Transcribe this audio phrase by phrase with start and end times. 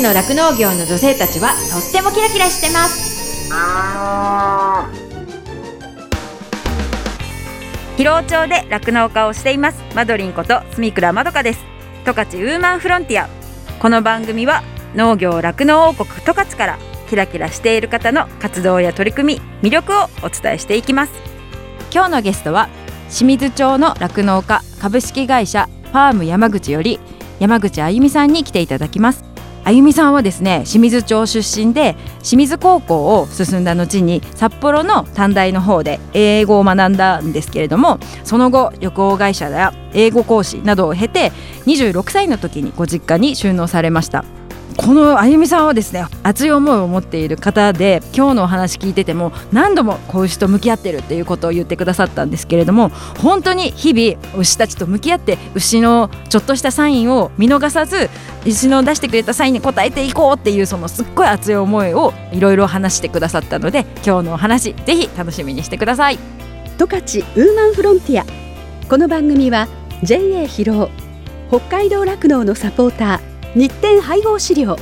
[0.00, 3.50] ちの酪農業の女性たちはとってもキラキラしてます。
[7.98, 9.82] 広尾町で酪農家をしています。
[9.94, 11.60] マドリンこと住倉まどかです。
[12.06, 13.28] 十勝ウーマンフロンティア。
[13.78, 14.62] この番組は
[14.94, 16.78] 農業酪農王国十勝から
[17.10, 21.12] キラキラしている方の活動や取り組み魅力をお伝えしていきます。
[21.92, 22.70] 今日のゲストは
[23.10, 26.98] 清水町の酪農家株式会社ファーム山口より
[27.38, 29.29] 山口あゆみさんに来ていただきます
[29.64, 41.30] あゆみさんはですね清水町出身で清水高校を進んだ後に札幌の短大の方で英語を学んだんですけれどもその後旅行会社や英語講師などを経て
[41.66, 44.24] 26歳の時にご実家に収納されました。
[44.80, 58.08] このあゆみさんはですね熱い思いを持っている方で今日のお話聞いてても何度も子牛と向き合ってるっていうことを言ってくださったんですけれども本当に日々牛たちと向き合って牛のちょっとしたサインを見逃さず
[58.46, 66.18] 牛の出してくれたサインに応えていこうっていうそのすっごい熱い思いをいろいろ話してくださったので今日のお話ぜひ楽しみにしてください。
[66.78, 67.02] 十勝
[67.36, 68.24] ウーマンフロンティア。
[68.88, 69.68] この番組は
[70.02, 70.90] JA 広尾
[71.50, 74.76] 北海道酪農のサポーター日展配合資料。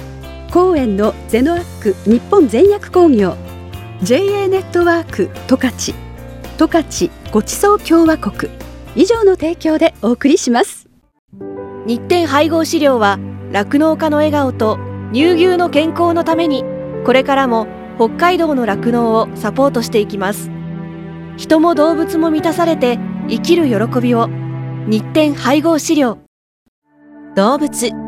[0.52, 3.34] 公園のゼノアック日本全薬工業。
[4.02, 5.94] JA ネットワーク十勝。
[6.58, 8.52] 十勝ごちそう共和国。
[8.94, 10.86] 以上の提供でお送りします。
[11.86, 13.18] 日展配合資料は
[13.52, 14.78] 酪農家の笑顔と
[15.14, 16.62] 乳牛の健康のために
[17.06, 20.50] これからも北海道の酪農をサポートしていきます。
[21.38, 22.98] 人も動物も満たされて
[23.30, 24.28] 生きる喜びを。
[24.86, 26.18] 日展配合資料。
[27.34, 28.07] 動物。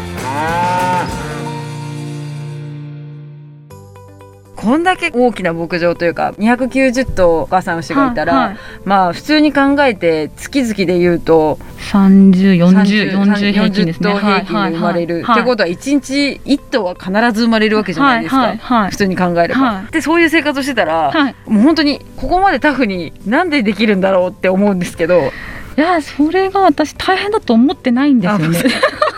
[4.55, 8.57] こんだけ大きな牧場というか290頭お母さん牛がいたら、はいはい。
[8.85, 11.57] まあ普通に考えて月々で言うと
[11.91, 14.11] 30、40、30 40平均ですね。
[14.11, 18.91] 頭平均で生まれる、はいってことは1日1頭は必ず生まれるわけじゃないですか、はいはいはい。
[18.91, 19.91] 普通に考えれば、はい。
[19.91, 21.35] でそういう生活をしてたら、はい。
[21.47, 25.31] もう本当にここまでタフになんでできるんだろうって思うんですけど。
[25.75, 28.59] いや、それが私大変だと思ってないんですよね。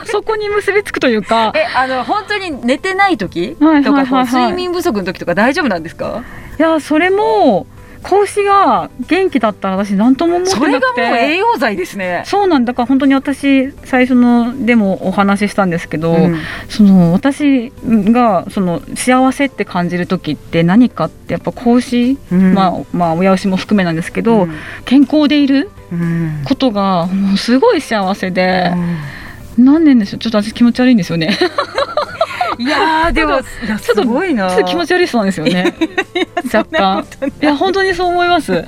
[0.06, 1.52] そこに結びつくというか。
[1.56, 4.06] えあの本当に寝てない時とか、はいはいはい。
[4.06, 6.24] はい睡眠不足の時とか大丈夫なんですか？
[6.60, 7.66] いや、それも、
[8.04, 11.02] 子牛が元気だったら私何とも思ってそれなくて。
[11.04, 12.24] がもう栄養剤ですね。
[12.26, 12.74] そうなんだ。
[12.74, 16.38] から本当に私最初のでもお話ししたんですけど、うん。
[16.68, 22.54] その私がその幸せって感じる時って何かってやっぱ子牛、うん。
[22.54, 24.54] まあまあ親牛も含めなんですけど、うん。
[24.84, 26.42] 健康でいるうん。
[26.44, 28.70] ことがもうすごい幸せで、
[29.58, 30.20] 何年でしょう？
[30.20, 31.38] ちょっと私気持ち悪いんですよね。
[32.60, 35.74] いやー でもちょっとごいなちょっと気持ち悪いそうなんですよね。
[36.54, 37.06] 若干。
[37.42, 38.54] いや本当にそう思います。
[38.54, 38.64] はい。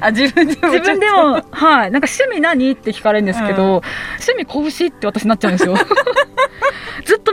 [0.00, 1.90] あ自分でも自分でもはい。
[1.90, 2.70] なんか趣味何？
[2.72, 3.70] って聞かれるんですけど、うん。
[3.70, 5.74] 趣味子牛って私なっちゃうんですよ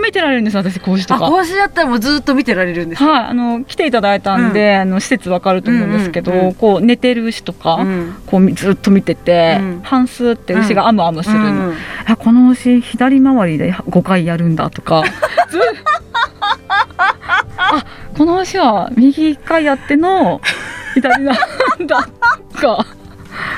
[0.01, 3.09] 見てられるんです私子牛とあか講師だったらもうずっと見てられるんですか？
[3.09, 8.15] はい、あの来ていただいたんで、あの施設わかると思うんですけど、うんうんうんこう寝てる牛とか、うん。
[8.25, 9.81] こうずっと見てて、うん。
[9.83, 11.75] 半数って牛がアムアムするの、うん
[12.05, 15.03] あこの牛左回りで5回やるんだとか。
[15.49, 15.59] ず
[17.57, 17.85] あ
[18.17, 20.41] この牛は右1回やっての
[20.93, 22.09] 左なんだ
[22.53, 22.85] とか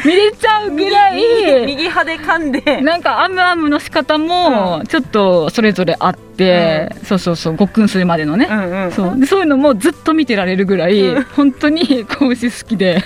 [0.06, 1.66] 見れちゃうぐらい。
[1.66, 2.82] 右派で噛んで。
[2.82, 8.92] なんかアムアムの仕方もちょっとそれぞれあって、そうそうそうごっくんするまでのね、うんうん。
[8.92, 9.20] そう。
[9.20, 11.24] でそういうのもずっと見てられるぐらい、うん。
[11.24, 13.04] 本当に 子牛好きで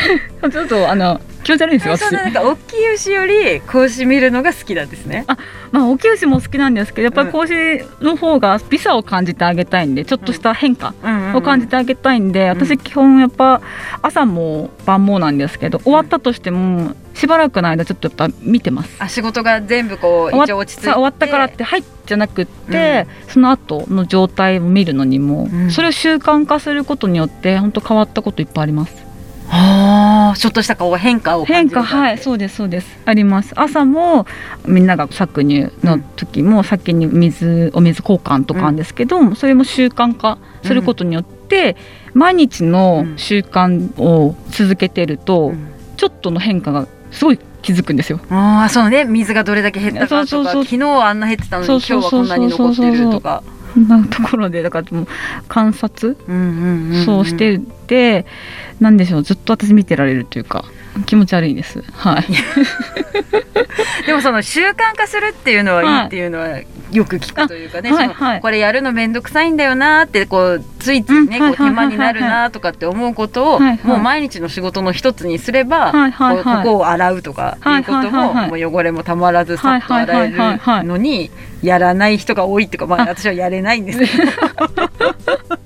[0.50, 2.12] ちょっとあの気持ち悪いんですよ私。
[2.12, 5.24] ななんか大きい牛より子牛見るのが好きなんですね。
[5.72, 7.54] まあ大きい牛も好きなんですけどやっぱり子牛
[8.00, 10.94] の方が美さを感じてあげたいんでちょっとした変化
[11.34, 13.60] を感じてあげたいんで、私基本やっぱ
[14.02, 18.96] 朝も晩もなんですけど終わったとしてもしばらくの間ちょっとやっぱ見てます。
[18.98, 20.86] あ仕事が全部こう終わ一応落ち着いて。
[20.88, 25.70] さ終わったからってはいじゃなくって、その後の状態を見るのにも、うん。
[25.70, 29.09] それを習慣化することによって本当変わったこといっぱいあります
[29.52, 32.98] あーちょっとしたこう変化を感変化はいそうですそうです。
[33.04, 33.52] あります。
[33.56, 34.26] 朝も
[34.66, 41.76] みんなが搾乳の時も先に水お水交換とかなんですけど、それも習慣化することによって、
[42.14, 45.66] 毎日の習慣を続けてると、うん。
[45.96, 48.20] ちょっとの変化がすごい気づくんですよ。
[48.30, 49.04] ああそうね。
[49.04, 53.42] 水がどれだけ減ったかとかそうそうそう昨日はあんな減ってたのに今日そうそうそうそうはこんなに残ってるとか。
[53.44, 55.06] そんなところでだからもう
[55.48, 56.16] 観察
[57.04, 58.26] そうしてて、
[58.80, 60.64] なんでしょうずっと私見てられるというか
[61.06, 61.82] 気持ち悪いです。
[61.92, 62.24] はい。
[64.06, 66.58] でもその習慣化するっていうのはいいっていうのは
[66.92, 68.40] よく聞くというかね、はいはい。
[68.40, 76.44] これやるの面倒くさいんだよなってこうついついね、うんこう手間になるなとかって思うことを、はいはいもう毎日の仕事の一つにすれば、はいはいはい。
[76.44, 80.38] こうここを洗うとかっていうことも,、もう汚れもたまらずさっと洗える
[80.86, 81.30] のに
[81.62, 83.98] やらない人が多いっていうか、まあ、あ私はやれないんです。
[83.98, 85.60] け ど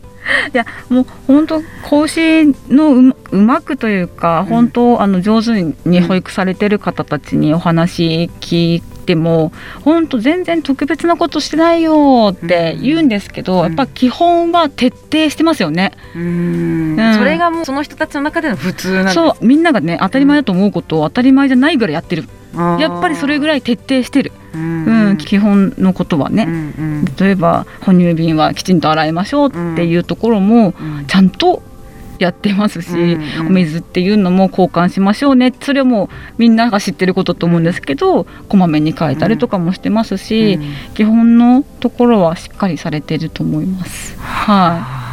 [0.52, 9.52] いやもう本当講師のうまうまくというか、本当あの上手に保育されてる方たちにお話聞いても
[9.82, 13.62] 本当全然特別なことしてないよって言うんですけど、うん。
[13.66, 15.92] やっぱ基本は徹底してますよね。
[16.16, 16.98] うん。
[16.98, 17.14] うん。
[17.14, 19.46] それがもうその人たちの中での普通なんそう。
[19.46, 22.24] みんながね当たり前だと思うことを当たり前じゃないぐらいやってる。
[22.54, 25.08] やっぱりそれぐらい徹底してる、うん。
[25.08, 25.16] うん。
[25.18, 27.04] 基本のことはね、うんうん。
[27.16, 31.04] 例えば哺乳瓶はきちんと洗いましょうっていうところもうん。
[31.06, 31.62] ちゃんと
[32.18, 36.08] やってますし、うんうんお水っていうのも交換しましょうねそれはもう
[36.38, 40.58] みんなが知ってることと思うんですけどこまめに変えたりとかもしてますし、
[40.94, 44.18] 基本のところはしっかりされてると思います。
[44.18, 45.04] はい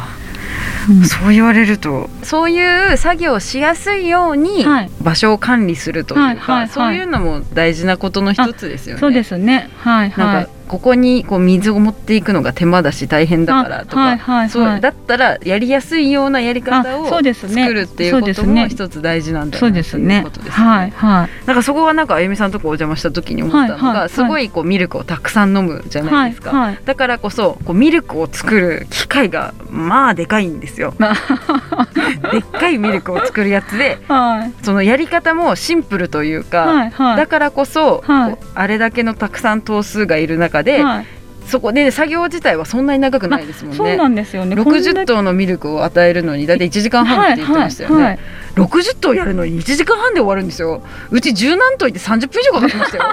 [1.06, 9.00] そう言われるとそういう作業をしやすいようにはい場所を管理するというか、はいはいはいそういうのも大事なことの一つですよね。
[9.00, 9.70] そうですね。
[9.78, 10.50] はいはいなんか。
[10.72, 20.40] ここにこう水を持っていくのが手間だし大変だからとか、はいはいはいそうだったらやりやすいようなやり方あをそうですね作るっていうことも一つ大事なんだなそうっていうですねこと。
[20.40, 20.70] ですよね。
[20.70, 21.46] はいはい。
[21.46, 26.50] なんかそこはなんかあゆみさんのとこお邪魔した時に思ったのが、はいはいはいすごいこうミルクをたくさん飲むじゃないですか。
[26.52, 30.94] はいはいだからこそこうミルクを作る機械がまあでかいんですよ。
[32.32, 37.16] でっかいミルクを作るやつではいそのやり方もシンプルというか、はいはい。
[37.18, 41.06] だからこそ、はいこうあれだけのたくさん頭数がいる中で、はい。
[41.46, 43.76] そこで作業自体はそんなに長くないですもんね。
[43.76, 44.56] そうなんですよね。
[44.56, 48.18] こんだ60け頭のミルクを与えるのにだいたい1時間半って言ってましたよね、はいはい
[48.54, 50.82] 60頭やるのに1時間半で終わるんですよ。
[51.10, 53.04] うち十何頭いて30分以上かかってましたよ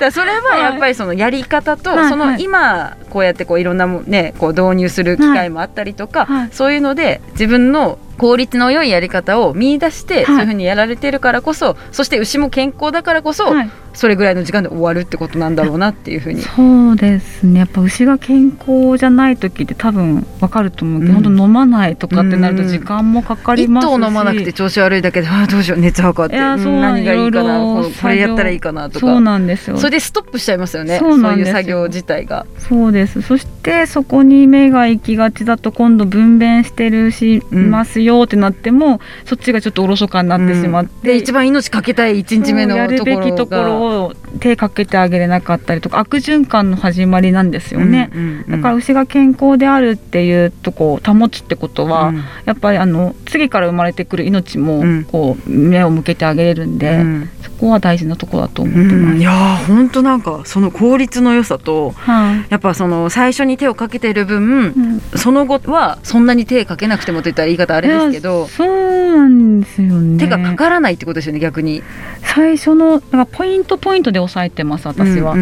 [0.00, 6.48] だそれはやっぱりそのやり方と、その今こうやってこういろんなもねこう導入する機会もあったりとか、はい。
[6.52, 13.70] そういうので自分の効率の良いやり方を見出して、そういうふうにやられてるからこそそして牛も健康だからこそ、はい。
[13.96, 16.42] それぐらいの時間で終わるってことなんだろうなっていうふうに。
[16.42, 17.60] そうですね。
[17.60, 21.22] やっぱ牛が健康じゃない時って多分わかると思うけど、うん。
[21.24, 29.06] 本当飲まないとかってなると時間もかかり一ますし、頭飲まなくて調子悪いだけでああどうしよう熱測ってううん何がいいかなこれやったらいいかなとか。
[29.06, 29.78] そうなんですよ。
[29.78, 32.46] それでストップしちゃいますよねそういう作業自体が。
[32.58, 33.22] そうです。
[33.22, 43.24] そしてそこに目が行きがちだと今度分娩してるしうんますよってなっても、そっちがちょっとおろそかになってしまって、で一番命かけたい1日目のやるところが。
[43.24, 48.50] べきところを手かけてあげれなかったりとか悪循環の始まりなんですよね、うんうんうん。
[48.50, 52.16] だから牛が健康であるっていうとこを保つってことは、うん。
[52.44, 55.04] やっぱりあの次から生まれてくる命もうん。
[55.04, 57.30] こう目を向けてあげれるんで、うん。
[57.42, 59.16] そこは大事なところだと思ってうます。
[59.16, 59.20] ん。
[59.20, 62.46] いやー本当なんかその効率の良さとはい。
[62.50, 65.18] やっぱその最初に手をかけてる分うん。
[65.18, 70.18] その後はそんなに手かけなくてもと言ったら言い方あれですけいどやそうなんですよね。
[70.18, 71.82] 手がかからないってことですよね逆に。
[72.22, 75.32] 最初のだからポイントポイントで押さえてます私は。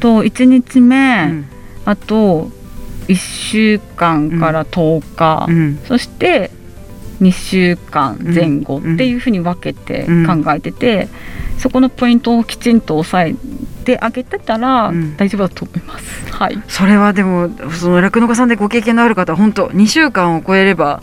[0.00, 1.44] と1日目、うん。
[1.84, 2.50] あと
[3.08, 5.78] 1週間から10日、うん。
[5.86, 6.50] そして
[7.20, 11.08] 2週間前後っていうふうに分けて考えてて、
[11.58, 13.34] そこのポイントをきちんと押さえ
[13.84, 15.16] てあげてたらうん。
[15.16, 16.32] 大丈夫だと思います。
[16.32, 21.02] はい、それはでもその酪農家さんでご経験のある方は本当2週間を超えれば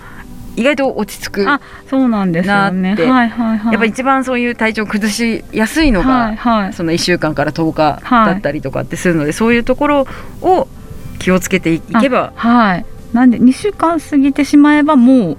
[0.55, 1.59] 意外と落ち着くあ
[1.89, 2.95] そうなんですよね。
[2.95, 3.73] はいはいはい。
[3.73, 6.73] やっぱ一番そういう体調を崩しやすいのが、はいはい。
[6.73, 10.07] その1週間から10日だったりとかってするので、そういうところ
[10.41, 10.67] を
[11.19, 12.33] 気をつけていけば。
[12.35, 12.85] あはい。
[13.13, 15.37] なんで2週間過ぎてしまえばもう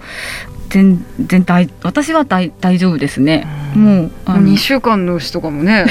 [0.70, 3.46] 全然大私は大大丈夫ですね。
[3.74, 5.86] もうあもうの2週間の牛とかもね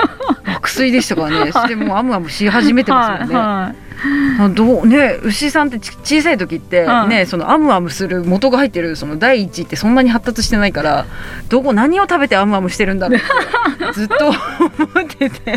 [0.46, 1.52] 爆睡でしたからね。
[1.52, 3.34] してもうアムアムし始めてますよね。
[3.34, 3.89] はいはい。
[3.89, 3.89] あ
[4.54, 11.06] どうね牛さんってち小さい時ってはいね、そのアムアムする元が入ってるその第一ってそんなに発達してないから
[11.48, 14.36] どこ何を食べてアムアムしてるんだろうって ずっと思
[15.02, 15.50] ってて。
[15.50, 15.54] い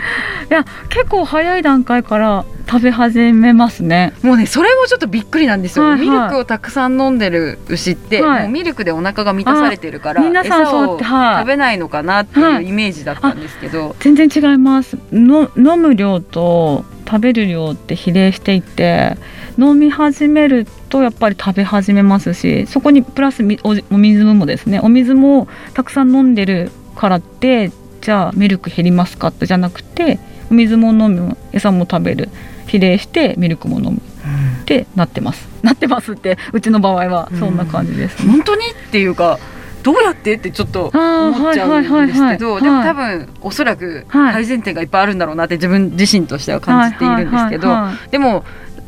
[0.49, 4.13] や結構早い段階から食べ始めますね。
[4.21, 6.09] もうねそれもちょっとびっくりなんですよ、はいはい。
[6.09, 8.43] ミルクをたくさん飲んでる牛って、はい。
[8.43, 11.39] もうミルクでお腹が満たされてるからあ皆さんそうやってはい。
[11.41, 14.97] 食べないのかなってはいいうイメージだったんですけど、全然違います。
[15.11, 19.17] の飲む量と食べる量って比例していて
[19.57, 23.43] 飲み始めるとやっぱり食べ始めますしそこにプラス
[23.91, 30.19] お水もですねお水もたくさん飲んでるからってじゃあミルク減りますかってじゃなくて
[30.51, 32.29] お水も飲む餌も食べる
[32.67, 35.47] 比例してミルクも飲むってなってます。
[35.61, 38.61] なってますってうちの場合はそんな感じです、ね本当に？
[38.65, 39.39] っていうか
[39.83, 44.33] どうやってってちょっと思っちゃうんですけどはいでも多分おそらくはい。
[44.33, 47.69] 改善点がいっぱいあるんだろうなって自分自身としては感じているんですけど
[48.09, 48.45] でも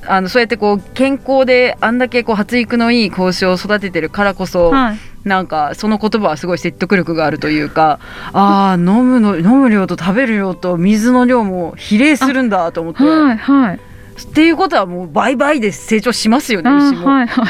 [0.08, 4.98] あのそうやってこう健康であんだけこう発育のいい子牛を育ててるからこそ、はい。
[5.26, 8.00] なんかその言葉はすごい説得力があるというか
[8.32, 13.76] ああ飲むの飲む量と食べる量と水の量も比例するんだと思って、はいはい。
[13.78, 17.08] っていうことはもう倍々で成長しますよねあ牛も。
[17.08, 17.46] はいはい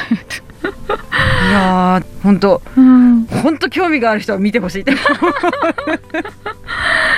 [0.65, 3.25] いやー本当うん。
[3.25, 4.81] 本当興味がある人は見てほしい。
[4.81, 4.95] ってい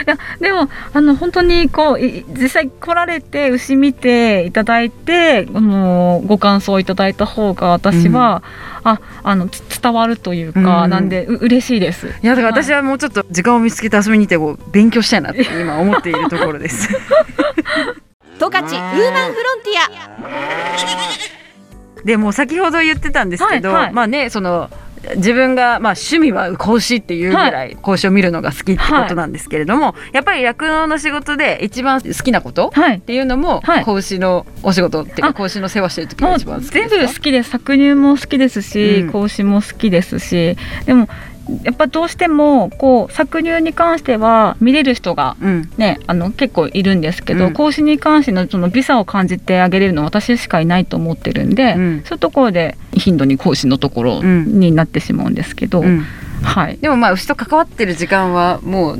[0.05, 8.43] やでもあの本当にこうい実際来られて牛見ていただいてあのご感想いただいた方が私は、
[8.83, 10.89] ああのつ伝わるというか、うん。
[10.89, 12.07] なんでう嬉しいです。
[12.07, 16.89] いやだから私はもうちょっと時間を見つけて遊びに行ってこう勉強したいなって今思っているところです。
[18.39, 21.36] 十勝ウーマンフロンティ
[22.07, 23.93] でもう先ほど言ってたんですけど、はいはい。
[23.93, 24.71] まあねその
[25.17, 33.85] 自分がまあ趣味は子牛っていうぐらい子牛を見るのが好きってことなんですけれども、やっぱり酪農の仕事で一番好きなことっていうのもはい。
[33.85, 37.07] 子牛のお仕事っていうかあ子牛の世話してる時が一番好き全ですか？
[37.07, 37.55] 部好きです。
[37.55, 39.11] 搾乳も好きですし、うん。
[39.11, 41.07] 子牛も好きですしでも
[41.63, 45.71] やっぱどうしてもこう搾乳に関しては見れる人がうん。
[45.77, 47.53] ね、あの結構いるんですけど、うん。
[47.53, 52.01] 講師に関してのそのビザを感じてあげれるのは私しかいないと思ってるんで、うん。
[52.05, 54.59] そういうところで頻度に講師のところうん。
[54.59, 56.05] になってしまうんですけど、うん。
[56.41, 56.77] はい。
[56.77, 58.99] でもまあ牛と関わってる時間はもう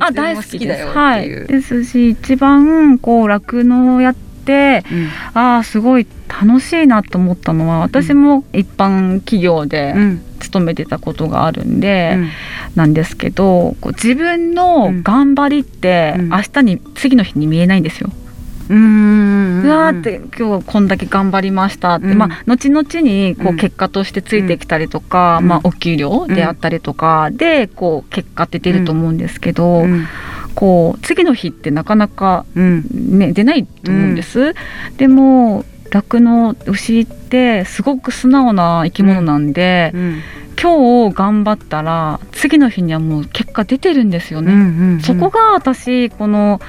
[0.00, 0.66] あ大好きです。
[0.66, 1.28] だよはい。
[1.28, 4.84] ですし一番こう酪農をやって
[5.34, 10.22] ああすごい楽しいなと思ったのは私も一般企業でうんうん
[10.56, 12.28] 勤めてたことがあるんで、うん。
[12.74, 16.28] なんですけど自分の頑張りってうん。
[16.30, 18.10] 明日に次の日に見えないんですよ。
[18.68, 22.18] うんうわーって今日こんだけ頑張りましたって、うん。
[22.18, 23.56] まあ後々にこううん。
[23.56, 25.48] 結果としてついてきたりとか、うん。
[25.48, 30.06] まあお給料であったりとかでこう結果って出ると思うんですけど、うん。
[30.54, 32.84] こう次の日ってなかなかうん。
[33.18, 34.54] ね出ないと思うんです。
[34.96, 40.22] でも酪農牛ってすごく素直な生き物なんで、うん
[40.60, 44.52] 今日頑張ったら次の日にはもう結果出てるんですよね。
[44.52, 46.60] うんそこが私この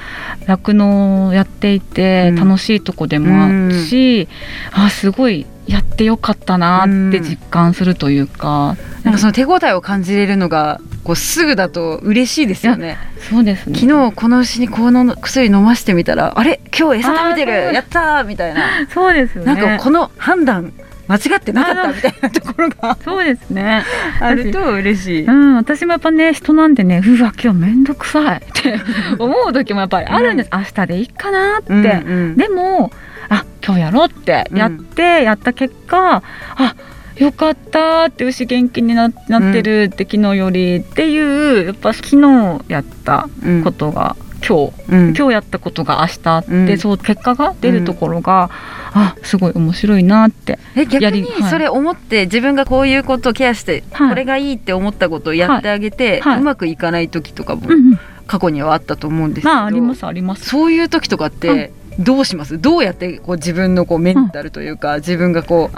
[0.46, 2.36] 酪農をやっていてうん。
[2.36, 4.28] 楽しいとこでもあるし、
[4.72, 12.98] あすごいやってよかったなって実感するというか、なんかその手応えを感じれるのがこうすぐだと嬉しいですよね。
[13.30, 13.80] そうですね。
[13.80, 16.62] 昨日この牛にこの薬飲ましてみたらあれ？
[16.78, 17.74] 今日餌食べてる？
[17.74, 18.88] やったーみたいな。
[18.94, 19.56] そうですよね。
[19.56, 20.74] なんかこの判断
[21.08, 22.98] 間違ってなかったみたいなところが。
[23.04, 23.84] そうですね。
[24.20, 25.26] あると嬉しい。
[25.26, 28.80] うん、私もやっぱね人なんでねうわ今日めんどくさいって
[29.18, 31.84] 思う時もやっぱりあるんです、明日でいいかなって、うんう
[32.32, 32.38] ん。
[32.38, 32.92] でも
[33.30, 36.24] あ今日やろうってやって、やった結果
[36.56, 36.76] あ
[37.18, 43.64] よかったって牛元気にななってるって、昨日よりっていうやっぱ昨日やったうん。
[43.64, 44.16] ことが、
[44.48, 45.14] 今日うん。
[45.16, 46.78] 今日やったことが明日あって、うん。
[46.78, 48.50] そう結果が出るところが、
[48.94, 54.10] あすごい面白いなってえ逆にそれ思って自分がこういうことをケアして、はい。
[54.10, 56.34] これがいいって思ったことをやってあげて、はい。
[56.34, 56.42] はい。
[56.42, 58.00] うまくいかない時とかもうんうん。
[58.28, 60.50] 過去にはあったと思うんですけど、まあありますあります。
[60.50, 62.60] そういう時とかってどうします？
[62.60, 65.76] どうやってこう自分のこうメンタルというか、自分がこう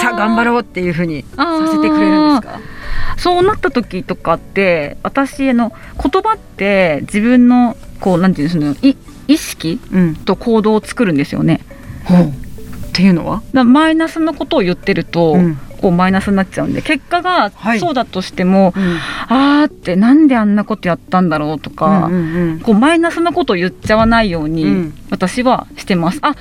[0.00, 2.60] さあ頑張ろうっていうふうにさせてくれるんですか？
[3.18, 11.60] そうなった時とかって私あの言葉って自分のこうなんていうんですかねい意識うん、と行動を作るんですよね。
[12.04, 12.28] ほう。
[12.28, 12.32] っ
[12.94, 15.56] ていうのは、マイナスのことを言ってると、うん。
[15.82, 17.78] こうマイナスになっちゃうんで結果がはい。
[17.78, 18.98] そうだとしても、うん。
[19.28, 24.94] あーってなんであんなことやったんだろうとか、うんうんこうマイナスなことを言っちゃわないように、うん。
[25.10, 26.18] 私はしてます。
[26.22, 26.34] あ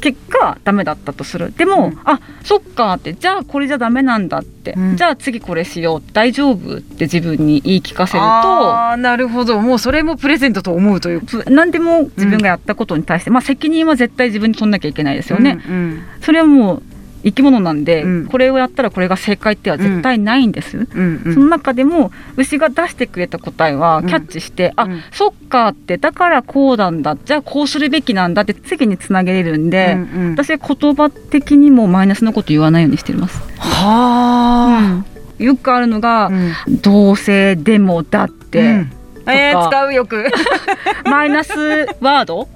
[0.00, 1.52] 結果ダメだったとする。
[1.56, 2.00] でも、うん。
[2.04, 4.96] あそっかってじゃあこれじゃダメなんだって、うん。
[4.96, 6.02] じゃあ次これしよう。
[6.12, 8.26] 大丈夫って自分に言い聞かせると。
[8.26, 9.60] あーなるほど。
[9.60, 11.20] もうそれもプレゼントと思うという。
[11.22, 16.02] つ何でも自分がやったことに対して、まあ責任は絶対自分に取んなきゃいけないですよね、うんうん。
[16.20, 16.82] それはもう
[17.24, 18.26] 生き物なんで、うん。
[18.26, 21.22] これをやったらこれが正解っては絶対ないんです、うん。
[21.24, 21.34] うん。
[21.34, 24.06] その中でも牛が出してくれた答えはうん。
[24.06, 25.00] キャッチして、あうん。
[25.10, 30.30] そっかってだからこうなんだじゃあこうするべきなんだって次につなげれるんで、うんうん。
[30.32, 35.04] 私は言葉的にもマイナスなこと言わないようにしてます、は
[35.38, 36.32] よくあるのが、あ、う
[36.70, 36.80] ん。
[36.80, 38.92] どうせでもだって、うん
[39.26, 40.26] えー、使うよく
[41.04, 42.42] マイナスワード？
[42.42, 42.46] っ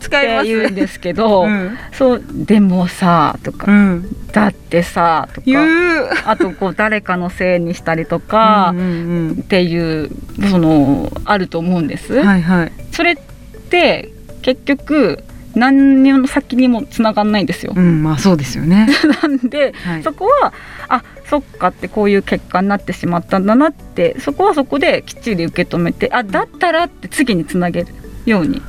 [0.00, 0.46] 使います。
[0.46, 1.78] て言うんですけど、うん。
[1.92, 6.10] そうでもさとか、うん、だってさと言かう。
[6.26, 10.10] あとこう誰かのせいにしたりとか、っていう
[10.50, 12.14] そのあると思うんです。
[12.14, 12.72] うんはいはい。
[12.92, 13.16] それっ
[13.70, 14.10] て
[14.42, 17.72] 結局何にも先にもつながんないんですよ。
[17.74, 18.88] うんまあそうですよね、
[19.22, 20.02] なんではい。
[20.02, 20.52] そこは
[20.88, 27.88] あそっかってこういう結果になってしまったんだなってそこはそこできっちり受け止めてあだったらって次につなげる
[28.26, 28.62] ように、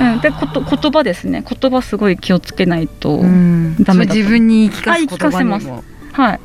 [0.00, 1.44] うん、でこと言葉ですね。
[1.48, 4.12] 言葉すごい気をつけないと、うん、ダメだと。
[4.12, 5.66] それ自分に言い聞かせます。
[5.66, 6.40] もはい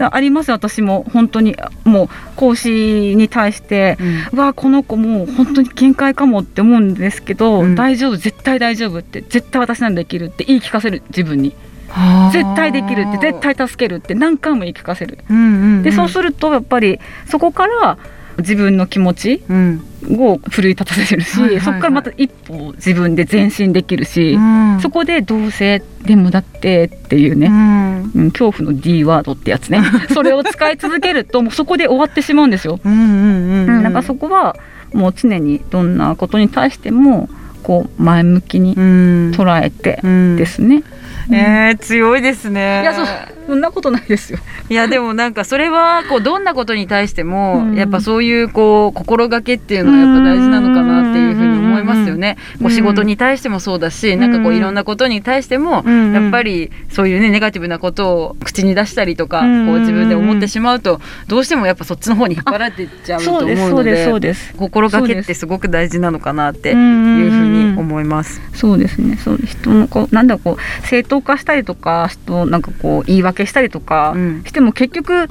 [0.00, 1.04] ああります私も。
[1.12, 1.56] 本当に。
[1.84, 4.38] もう講師に対してうん。
[4.38, 7.74] うわこの子もう本当に限界かもって思うんですけど、うん。
[7.74, 8.16] 大丈夫？
[8.16, 9.20] 絶対大丈夫って。
[9.22, 11.54] 絶対私なんできるって言い聞かせる自分に。
[11.88, 12.30] はあ。
[12.32, 15.18] 絶対できるって絶対助けるって何回も言い聞かせる。
[15.30, 15.82] うんうんうん。
[15.82, 17.98] でそうするとやっぱりそこから
[18.38, 19.84] 自分の気持ちうん。
[20.18, 21.64] を奮い立たせるし、はいはいはい。
[21.64, 24.78] そこからまた一歩自分で前進できるし、うん。
[24.80, 28.10] そこでどうせでもだってっていうね、うん。
[28.14, 29.80] うん、恐怖の D ワードってやつね。
[30.12, 34.56] それを使い続けるともうそこで終わってしまうんですよ、うんからそこは
[34.92, 37.28] もう常にどんなことに対しても
[37.62, 39.32] こう前向きにうん。
[39.34, 40.36] 捉えてうん。
[40.36, 40.82] ですね、
[41.30, 42.82] えー、強いですね。
[42.82, 43.06] いやそう
[43.46, 44.38] そんなことないですよ。
[44.70, 47.74] いやでもなんかそれはこうどんなことに対しても、うん。
[47.74, 52.36] やっぱそういうこう心がけっていうのはやっぱ大事なのかなっていうふうに思いますよね。
[52.54, 52.60] うん。
[52.62, 54.20] こう仕事に対してもそうだし、ん。
[54.20, 56.12] なんかこういろんなことに対しても、うん。
[56.14, 59.66] やっぱりそういうねネガティブなことを口に出したりとか、うん。
[59.66, 64.54] こう自分で思ってしまうとどうしてもやっぱそっちの方に引っ張られてっちゃうと思そうのですでそうです。
[64.56, 68.40] 心がけってすごく大事なのかなっていうふうに思います。
[68.54, 69.16] そうですね。
[69.16, 75.28] そう人のこうなんだこう正当化したりとか人をなんかこう言い訳したりとかうんしても結局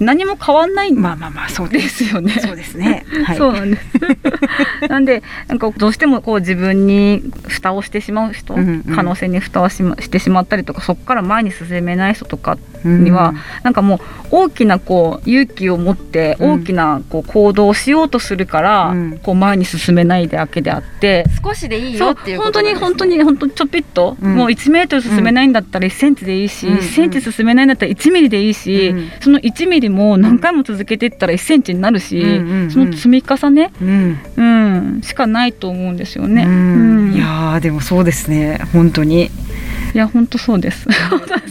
[0.00, 2.04] 何も変わんないんまあまあまあそうでです。
[2.04, 2.32] すよね。
[2.32, 3.06] そうですね。
[3.24, 3.36] はい。
[3.36, 4.88] そうなんです。
[4.88, 14.00] なんでなんかどうしてもこう自分に蓋をしてしまう人、うんうん可能性に蓋をし,、ま、してしまったりとかそこから前に進めない人とかうんには、なんかもう
[14.30, 16.52] 大きなこう勇気を持ってうん。
[16.52, 19.18] 大きなこう行動をしようとするから、うん。
[19.22, 21.24] こう前に進めないだけであって。
[21.42, 24.34] 少しでいいよっていうこ本当に本当に本当にちょぴっと、うん。
[24.36, 32.70] もう1メートル進めないんだったら1センチでいいし、うん1センチ進めないんだったら1ミリでいいし、うんその1ミリも何回も続けていったら1センチになるし、うんうんうん。
[32.70, 34.18] その積み重ね、うん。
[34.36, 34.42] う
[34.98, 36.44] ん、しかないと思うんですよね。
[36.44, 37.10] ううん。
[37.10, 38.60] んいやーでもそうですね。
[38.72, 39.30] 本当に。
[39.94, 40.88] いや本当そうです。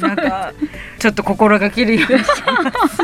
[0.02, 0.54] なんか
[1.04, 3.02] ちょっと心がけるようにします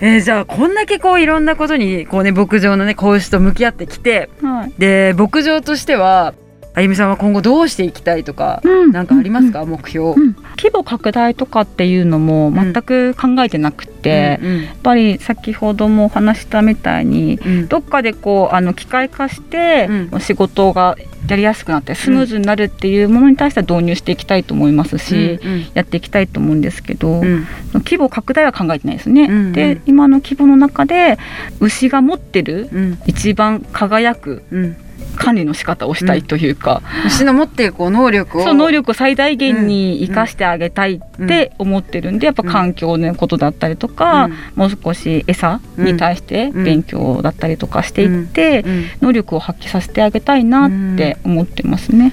[0.04, 4.72] えーじゃあこんだけこういろんなことにこうね牧場のね子牛と向き合ってきてはい。
[4.76, 6.34] で牧場としては
[6.74, 8.92] あゆみさんは今後どうしていきたいとか、うん。
[8.92, 10.34] なんかありますか、目標、うん。
[10.56, 17.68] 規模拡大とかっていうのも全く考えてなくて、うんやっぱり先ほどもお話したみたいにうん。
[17.68, 20.96] どっかでこうあの機械化してう仕事が
[21.28, 27.46] やりやすくなってスムーズになるっていうものに対しては導入していきたいと思いますし、うんやっていきたいと思うんですけど、うん。
[27.74, 29.24] 規模拡大は考えてないですね。
[29.24, 29.52] うんうん。
[29.52, 31.18] で今の規模の中で
[31.60, 32.98] 牛が持ってるうん。
[33.06, 34.76] 一番輝くうん
[35.16, 38.42] 管理の仕方をしたいというか、牛の持っているこう能力を。
[38.42, 44.32] その能力を最大限に生かしてあげたいって思ってるんでやっぱ環境のことだったりとか、うん。
[44.56, 48.84] もう少し餌に対して勉強だったりとかしていって、うん。
[49.02, 52.12] 能力を発揮させてあげたいなって思ってますね。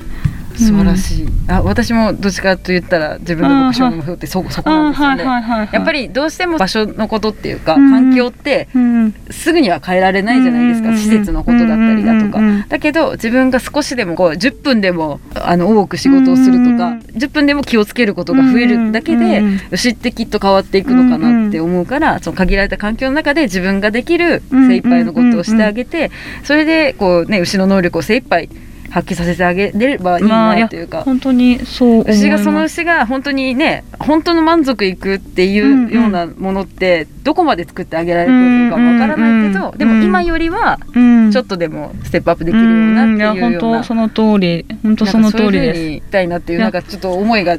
[0.59, 7.89] 素晴らしい、あ私もどっちかと言ったら自分の目標の目標ってそそこなんですよね、はいはいやっぱりどうしても場所のことっていうか、うん。
[7.91, 26.11] 環境ってうんすぐには変えられないじゃないですか、うん施設のことだったりだとか、うんうんだけど自分が少しでもこう10分でもあの多く仕事をするとか、うん10分でも気をつけることが増えるだけで、うん牛ってきっと変わっていくのかなって思うから、その限られた環境の中で自分ができる精一杯のことをしてあげて、
[26.43, 28.49] それでこうね牛の能力を精一杯
[28.89, 31.01] 発揮させてあげればいいなというか。
[31.03, 41.19] 本当にそう牛がその牛が本当にね本当の満足いくっていうようなものってどこまで作ってあげられるかわからないけど、うんでも今よりはうん。
[41.31, 43.51] ちょっとでもステップアップできるようなっていうような、ん。
[43.51, 44.65] いや本当その通り。
[44.83, 45.79] 本当その通りです。
[45.79, 47.55] にいきたいなっていうなんかちょっと思いが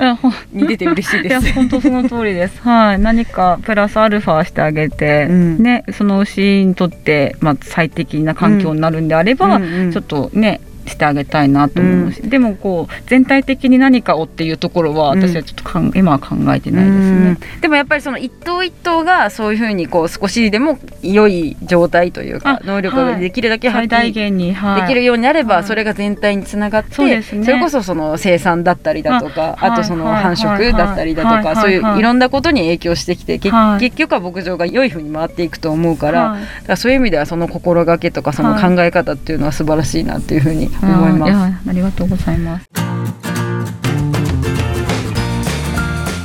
[0.53, 1.53] に出て嬉しいです。
[1.53, 2.61] 本当その通りです。
[2.63, 5.63] はい、何かプラスアルファしてあげて、うん。
[5.63, 9.93] ね、その牛にとってまあ最適な環境になるんであれば、うんうん。
[9.93, 17.39] ちょっとねしてあげたいなと思います、でもこう全体的に何かをっていうところは私はちょっとかん、今は考えてないですね。
[17.61, 24.83] でもやっぱりその一頭一頭がそういうふうにこう少しでも良い状態というかあ能力ができるだけ発最大揮限に、はい。
[24.83, 25.65] できるようになれば、はい。
[25.65, 27.47] それが全体につながって、そうですね。
[27.47, 32.03] れこそその生産だったりだとかあ,、あとそのはい繁殖だったりだとか、はいはいそういうはいい。
[32.03, 33.81] ろんなことに影響してきて、けはい。
[33.81, 41.33] 結局は牧場が良いふうに回っていくと思うからそういう意味ではその心がけとかその考え方っていうのは素晴らしいなっていうふうに思います。
[41.33, 42.69] あやありがとうございます。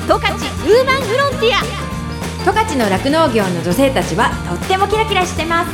[0.07, 1.85] 十勝ウーマンフロンティア。
[2.45, 5.71] 十勝の酪農業の女性たちはとってもキラキラしてます。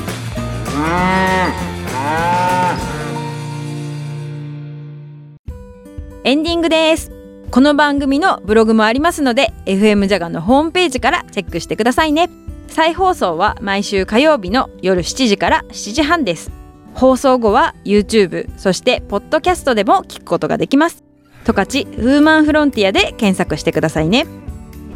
[6.23, 7.11] エンディングです。
[7.51, 12.29] この番組のブログもありますので FM ジャガのホームページからチェックしてくださいね。
[12.71, 16.60] 再放送は毎週火曜日の夜7時から7時半です
[16.93, 21.03] 放送後は YouTube そしてポッドキャストでも聞くことができます。
[21.43, 24.27] 十勝ウーマンフロンティアで検索してくださいね。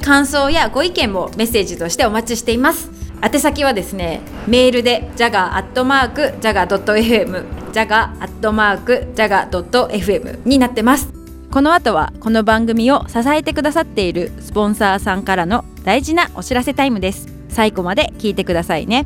[0.03, 2.91] 感想やご意見もメッセージとしてお待ちしています。
[3.23, 11.11] 宛先はですねメールで jaga.jaga.fm jaga.jaga.fm になってます。
[11.51, 17.27] この後はこの番組を支えてくださっているスポンサーさんからの大事なお知らせタイムです。
[17.49, 19.05] 最後まで聞いてくださいね。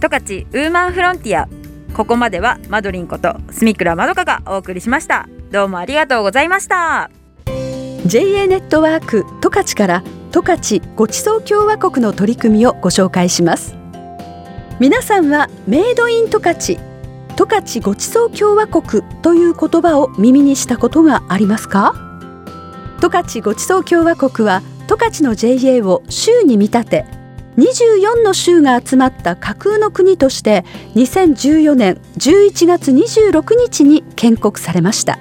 [0.00, 1.48] 十勝ウーマンフロンティア
[1.94, 5.28] ここまではマドリンこと住倉まどかがお送りしました。
[5.50, 7.10] どうもありがとうございました。
[8.06, 10.02] JA ネットワーク十勝から
[10.32, 13.76] 十勝ごちそう共和国の取り組みをご紹介します。
[14.80, 21.94] 皆さんはメイドイン十勝十勝ごちそう共和国という言葉を耳にしたことがありますか？
[23.00, 27.06] 十勝ごちそう共和国は十勝の JA を州に見立て
[27.56, 35.18] 24の州が集まった架空の国として2014年11月26日に建国されました。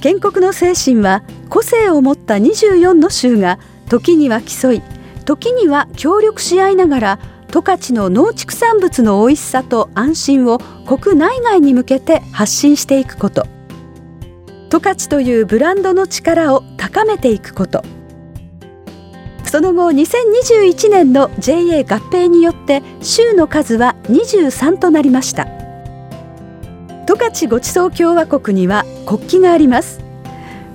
[0.00, 4.82] 建国の精神は個性を持った24の州が時には競い
[5.24, 7.18] 時には協力し合いながら
[7.52, 13.46] 十勝の農畜産物の美味しさと安心を国内外に向けて発信していくこと。
[14.70, 17.84] 十勝というブランドの力を高めていくこと。
[19.52, 25.46] その後2021年の JA 合併によって州の数は23となりました。
[27.06, 30.00] 十勝ごちそう共和国には国旗があります。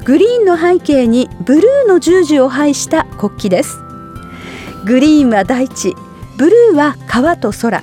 [0.06, 3.80] グリーンの背景にブルーの十字を配した国旗です。
[4.86, 5.96] グリーンは大地
[6.38, 7.82] ブルーは川と空。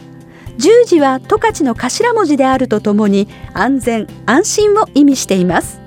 [0.59, 5.84] 十字は十勝の頭文字であるとともに安全安心を意味しています。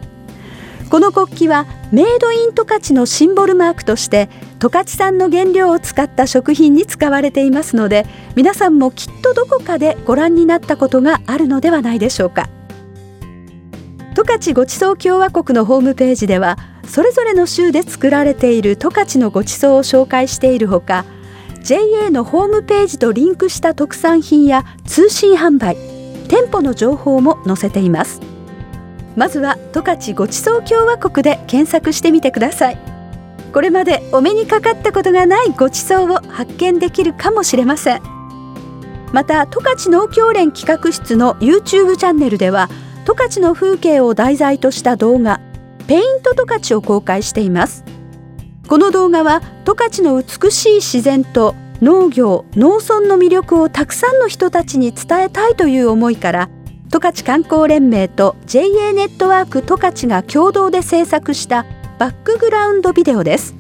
[0.90, 12.50] この国旗はメイドイン十勝のシンボルマークとして十勝産の原料を使った食品に使われていますので皆さんもきっとどこかでご覧になったことがあるのではないでしょうか。
[14.16, 21.06] 十勝ごちそう共和国のホームページではそれぞれの州で作られている十勝のごちそうを紹介しているほか
[21.62, 25.78] JA のホームページとリンクした特産品や通信販売
[26.30, 28.27] 店舗の情報も載せています。
[29.18, 32.78] まずは十勝ごちそう共和国で検索してみてください。
[33.52, 38.02] これまでお目にかかったことがないごちそうを発見できるかもしれません。
[39.12, 42.70] また十勝農協連企画室の YouTube チャンネルでは
[43.06, 45.42] 十勝の風景を題材とした動画
[45.88, 47.84] ペイント十勝を公開しています。
[48.68, 56.50] この動画は十勝の美しい自然と農業農村の魅力をたくさんの人たちに伝えたいという思いから
[56.90, 61.66] 十勝観光連盟と JA ネットワーク十勝が共同で制作した
[62.00, 63.56] バックグラウンドビデオです。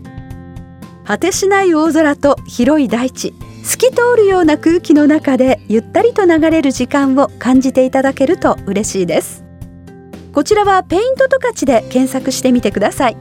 [1.05, 3.33] 果てしない大空と広い大地。
[3.63, 9.43] 透き通るような空気の中でゆったりと流れる時間を感じていただけると嬉しいです。
[10.31, 13.17] こちらはペイント十勝で検索してみてください。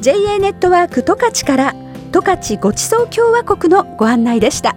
[0.00, 1.74] JA ネットワーク十勝から
[2.10, 4.76] 十勝ごちそう共和国のご案内でした。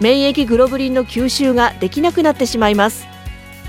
[0.00, 3.06] 免疫グロブリンの吸収ができなくなってしまいます。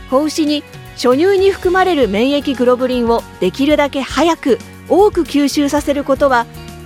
[0.09, 0.63] 子牛に
[0.95, 6.45] 初乳に含まれる免疫グロブリンをできるだけ早く多く吸収させることは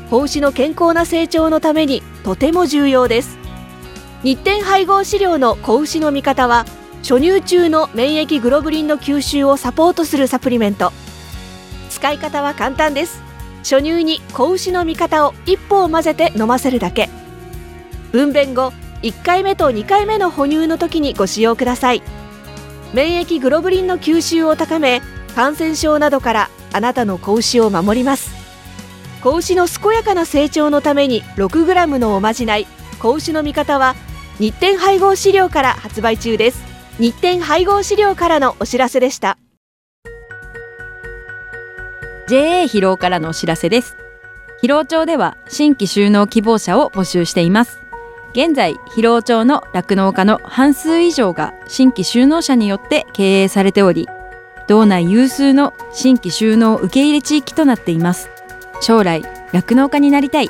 [0.10, 3.38] 子牛の健康な成長のためにとても重要です。
[4.24, 6.66] 日展配合飼料の子牛の見方は
[7.02, 10.94] 初乳中の免疫グロブリンの吸収をサポートするサプリメント。
[11.90, 13.22] 使い方は簡単です。
[13.64, 17.10] 初乳に子牛の味方を一歩を混ぜて飲ませるだけ。
[18.12, 18.72] 分娩後
[19.04, 22.02] 1回目と2回目の哺乳の時にご使用ください。
[22.94, 25.02] 免疫グロブリンの吸収を高め
[25.36, 28.32] 感染症などからあなたの子牛を守ります。
[29.22, 32.68] 子牛の健やかな成長のために 6g のおまじない
[33.00, 33.96] 子牛の味方は
[34.40, 36.64] 日展配合飼料から発売中です。
[37.00, 39.38] 日展配合飼料からのお知らせでした。
[42.30, 43.98] JA 疲労からのお知らせです。
[44.62, 47.83] 疲労町では新規就農希望者を募集しています。
[48.34, 54.10] 現在疲労町の酪農家の半数以上が新規就農者によって経営されており
[54.68, 58.30] 道内有数の新規就農受け入れ地域となっています。
[58.82, 60.50] 将来酪農家になりたい。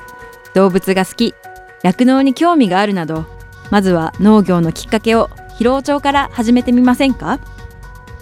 [0.53, 1.35] 動物が好き。
[1.83, 3.25] 酪農に興味があるなど
[3.69, 7.39] まずは農業のきっかけを疲労町から始めてみませんか？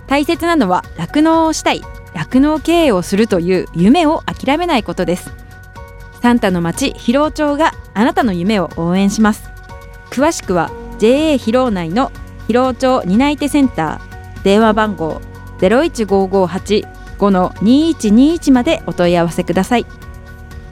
[0.08, 1.84] 大切なのは酪農をしたい。
[2.16, 5.32] 酪農経営をするという夢を諦めないことです。
[6.22, 9.51] サンタの町広労町があなたの夢を応援します。
[10.12, 10.70] 詳しくは
[11.00, 12.12] JA 広労内の
[12.48, 15.20] 広労町担い手センター電話番号
[15.60, 19.86] 015585-2121までお問い合わせください。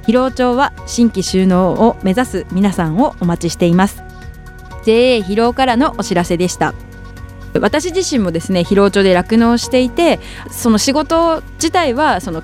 [0.06, 4.04] 広労町は新規収納を目指す皆さんをお待ちしています。
[4.84, 6.74] JA 広労からのお知らせでした。
[7.60, 10.20] 私自身もですね疲労町で酪農していて
[10.52, 12.44] その仕事自体はその